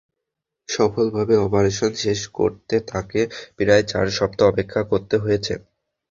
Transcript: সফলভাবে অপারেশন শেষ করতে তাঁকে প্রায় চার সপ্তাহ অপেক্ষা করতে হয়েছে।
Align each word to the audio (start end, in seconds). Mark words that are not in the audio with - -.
সফলভাবে 0.69 1.35
অপারেশন 1.37 1.91
শেষ 2.03 2.19
করতে 2.37 2.75
তাঁকে 2.89 3.21
প্রায় 3.57 3.83
চার 3.91 4.05
সপ্তাহ 4.17 4.45
অপেক্ষা 4.49 4.81
করতে 4.91 5.15
হয়েছে। 5.17 5.53